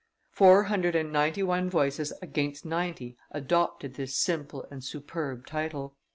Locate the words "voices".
1.69-2.11